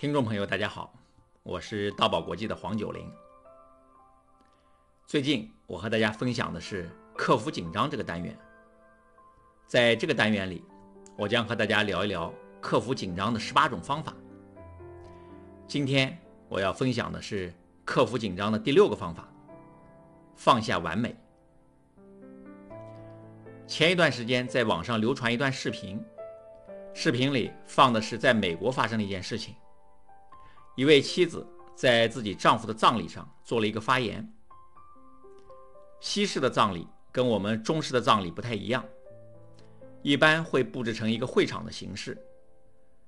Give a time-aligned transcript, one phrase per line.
[0.00, 0.94] 听众朋友，大家好，
[1.42, 3.06] 我是道宝国际的黄九龄。
[5.06, 8.34] 最近我和大家分享的是克服紧张这个单元。
[9.66, 10.64] 在这个单元里，
[11.18, 12.32] 我将和大家聊一聊
[12.62, 14.14] 克服紧张的十八种方法。
[15.68, 17.52] 今天我要分享的是
[17.84, 19.28] 克服紧张的第六个方法：
[20.34, 21.14] 放下完美。
[23.66, 26.02] 前一段时间在网上流传一段视频，
[26.94, 29.54] 视频里放的是在美国发生的一件事情。
[30.80, 34.26] 一位妻子在自己丈夫的葬礼上做了一个发言。
[36.00, 38.82] 西式的葬礼跟我们中式的葬礼不太一样，
[40.00, 42.16] 一般会布置成一个会场的形式，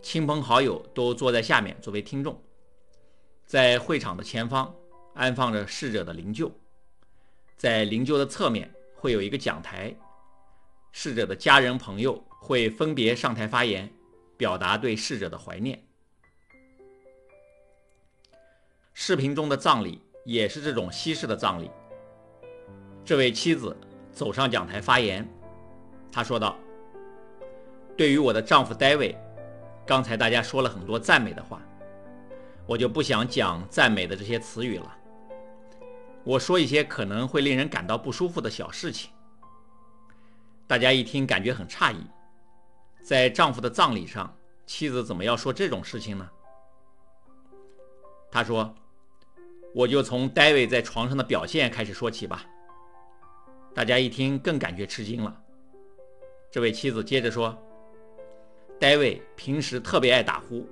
[0.00, 2.40] 亲朋好友都坐在下面作为听众。
[3.46, 4.72] 在会场的前方
[5.14, 6.52] 安放着逝者的灵柩，
[7.56, 9.92] 在灵柩的侧面会有一个讲台，
[10.92, 13.92] 逝者的家人朋友会分别上台发言，
[14.36, 15.82] 表达对逝者的怀念。
[18.98, 21.70] 视频中的葬礼也是这种西式的葬礼。
[23.04, 23.76] 这位妻子
[24.10, 25.28] 走上讲台发言，
[26.10, 26.56] 她说道
[27.94, 29.14] ：“对于我的丈夫戴维，
[29.86, 31.60] 刚才大家说了很多赞美的话，
[32.66, 34.96] 我就不想讲赞美的这些词语了。
[36.24, 39.10] 我说一些可能会令人感到不舒服的小事情。
[40.66, 41.98] 大家一听感觉很诧异，
[43.02, 46.26] 在丈夫的葬礼上，妻子怎么要说这种事情呢？”
[48.32, 48.74] 她说。
[49.76, 52.46] 我就从戴维在床上的表现开始说起吧。
[53.74, 55.38] 大家一听更感觉吃惊了。
[56.50, 57.54] 这位妻子接着说
[58.80, 60.66] ：“戴维平时特别爱打呼，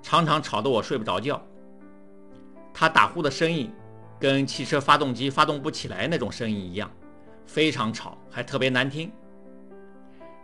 [0.00, 1.44] 常常吵得我睡不着觉。
[2.72, 3.68] 他打呼的声音
[4.20, 6.88] 跟汽车发动机发动不起来那种声音一样，
[7.44, 9.10] 非常吵，还特别难听。”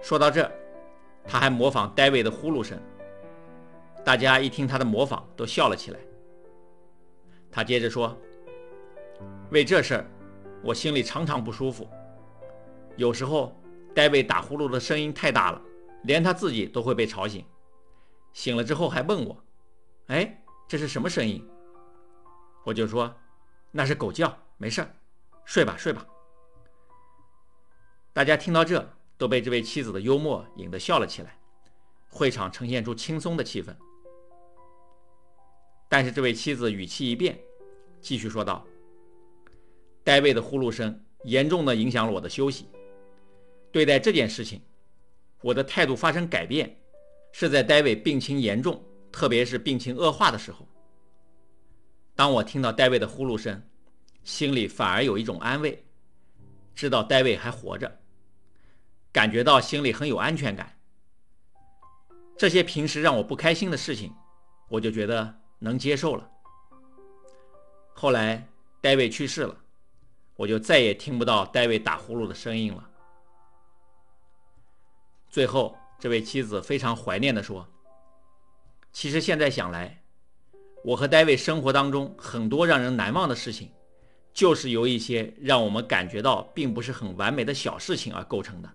[0.02, 0.50] 说到这，
[1.24, 2.76] 他还模仿戴维的呼噜声。
[4.04, 6.00] 大家一听他的模仿，都笑了起来。
[7.53, 8.17] 他接着说
[9.50, 10.06] ：“为这事儿，
[10.62, 11.88] 我心里常常不舒服。
[12.97, 13.61] 有时候，
[13.94, 15.60] 戴维打呼噜的声音太大了，
[16.05, 17.44] 连他自己都会被吵醒。
[18.33, 19.37] 醒了之后还问我
[20.06, 21.44] ：‘哎，这是什么声音？’
[22.65, 23.12] 我就说
[23.72, 24.94] ：‘那是狗叫，没事儿，
[25.44, 26.06] 睡吧，睡吧。’
[28.12, 31.37] 大家听到这，都被这位妻子的幽默引得笑了起来，
[32.09, 33.75] 会场呈现出轻松的气氛。”
[35.91, 37.37] 但是这位妻子语气一变，
[38.01, 38.65] 继续说道
[40.05, 42.69] ：“戴维的呼噜声严重的影响了我的休息。
[43.73, 44.62] 对待这件事情，
[45.43, 46.81] 我的态度发生改变，
[47.33, 48.81] 是在戴维病情严重，
[49.11, 50.65] 特别是病情恶化的时候。
[52.15, 53.61] 当我听到戴维的呼噜声，
[54.22, 55.84] 心里反而有一种安慰，
[56.72, 57.99] 知道戴维还活着，
[59.11, 60.78] 感觉到心里很有安全感。
[62.39, 64.15] 这些平时让我不开心的事情，
[64.69, 66.28] 我就觉得。”能接受了。
[67.93, 68.48] 后来
[68.81, 69.56] 戴维去世了，
[70.34, 72.91] 我就再也听不到戴维打呼噜的声音了。
[75.28, 77.69] 最后，这位妻子非常怀念地说
[78.91, 80.03] ：“其实现在想来，
[80.82, 83.71] 我和戴维生活当中很多让人难忘的事情，
[84.32, 88.71] 就是由一些让我们感觉到并不是很完美的小事情而构成的。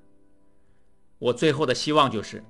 [1.17, 2.44] 我最后的希望就是，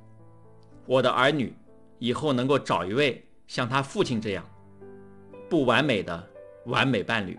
[0.86, 1.56] 我的儿女
[2.00, 4.44] 以后能够找一位。”像他父亲这样
[5.50, 6.32] 不完美的
[6.66, 7.38] 完美伴侣。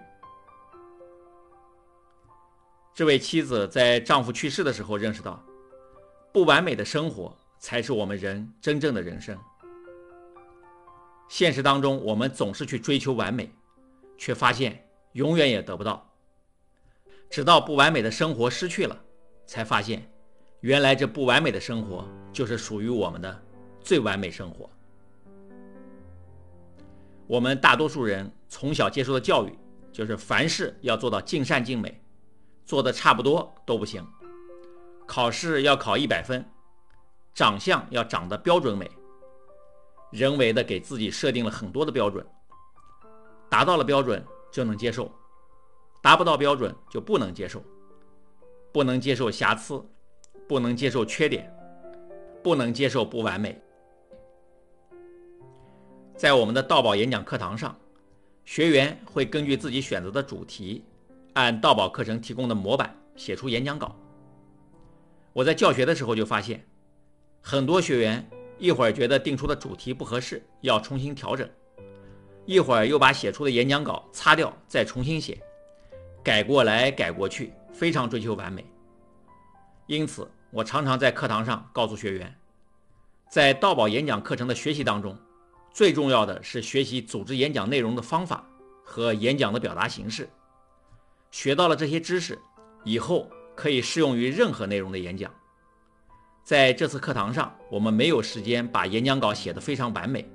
[2.94, 5.44] 这位妻子在丈夫去世的时候认识到，
[6.32, 9.38] 不完美的生活才是我们人真正的人生。
[11.28, 13.52] 现实当中，我们总是去追求完美，
[14.16, 16.08] 却发现永远也得不到。
[17.28, 18.96] 直到不完美的生活失去了，
[19.44, 20.08] 才发现，
[20.60, 23.42] 原来这不完美的生活就是属于我们的
[23.80, 24.70] 最完美生活。
[27.26, 29.58] 我们大多数人从小接受的教育，
[29.92, 32.00] 就是凡事要做到尽善尽美，
[32.64, 34.06] 做的差不多都不行。
[35.06, 36.44] 考试要考一百分，
[37.34, 38.90] 长相要长得标准美，
[40.10, 42.24] 人为的给自己设定了很多的标准，
[43.48, 45.10] 达到了标准就能接受，
[46.00, 47.62] 达不到标准就不能接受，
[48.72, 49.84] 不能接受瑕疵，
[50.48, 51.52] 不能接受缺点，
[52.42, 53.60] 不能接受不完美。
[56.16, 57.76] 在我们的道宝演讲课堂上，
[58.46, 60.82] 学员会根据自己选择的主题，
[61.34, 63.94] 按道宝课程提供的模板写出演讲稿。
[65.34, 66.66] 我在教学的时候就发现，
[67.42, 68.26] 很多学员
[68.58, 71.46] 一会儿觉得定出的主题不合适，要重新调整；
[72.46, 75.38] 一会儿又把写出的演讲稿擦掉，再重新写，
[76.24, 78.64] 改过来改过去，非常追求完美。
[79.86, 82.34] 因此，我常常在课堂上告诉学员，
[83.28, 85.14] 在道宝演讲课程的学习当中。
[85.76, 88.42] 最重要的是学习组织演讲内容的方法
[88.82, 90.26] 和演讲的表达形式。
[91.30, 92.38] 学到了这些知识
[92.82, 95.30] 以后，可以适用于任何内容的演讲。
[96.42, 100.26] 在这次课堂上，我们没有时间把演讲稿写得非常完美，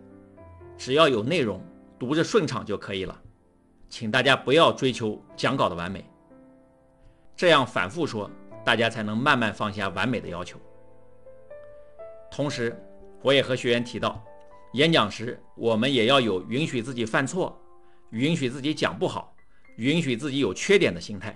[0.77, 1.59] 只要有内容，
[1.97, 3.19] 读着顺畅就可以了。
[3.89, 6.05] 请大家不要追求讲稿的完美，
[7.35, 8.29] 这样反复说，
[8.63, 10.59] 大家才能慢慢放下完美的要求。
[12.29, 12.79] 同时，
[13.23, 14.23] 我也和学员提到，
[14.73, 17.59] 演讲时我们也要有允许自己犯错、
[18.11, 19.35] 允许自己讲不好、
[19.75, 21.35] 允许自己有缺点的心态。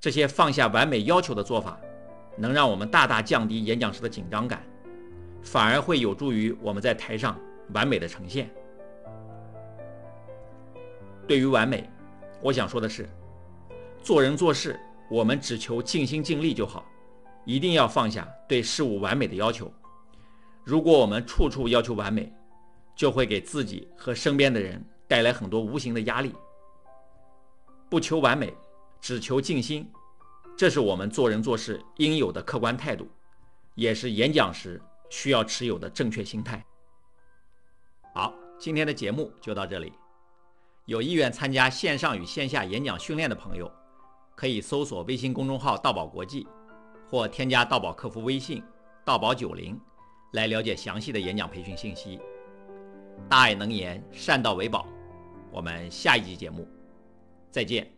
[0.00, 1.76] 这些放下完美要求的做法，
[2.36, 4.62] 能让我们大大降低演讲时的紧张感，
[5.42, 7.36] 反而会有助于我们在台上
[7.74, 8.48] 完美的呈现。
[11.26, 11.90] 对于完美，
[12.40, 13.08] 我想说的是，
[14.04, 14.78] 做人做事，
[15.10, 16.86] 我们只求尽心尽力就好。
[17.44, 19.72] 一定要放下对事物完美的要求。
[20.68, 22.30] 如果我们处处要求完美，
[22.94, 26.34] 就会给自己和身边的人带来很多无形的压力。
[27.88, 28.54] 不求完美，
[29.00, 29.90] 只求静心，
[30.58, 33.08] 这是我们做人做事应有的客观态度，
[33.76, 34.78] 也是演讲时
[35.08, 36.62] 需要持有的正确心态。
[38.12, 39.90] 好，今天的节目就到这里。
[40.84, 43.72] 有意愿参加线上与线下演讲训练的朋友，
[44.36, 46.46] 可以搜索微信公众号“道宝国际”。
[47.08, 48.62] 或添加道宝客服微信
[49.02, 49.80] “道宝九零”
[50.32, 52.20] 来了解详细的演讲培训信息。
[53.28, 54.86] 大爱能言，善道为宝。
[55.50, 56.66] 我们下一集节目
[57.50, 57.97] 再见。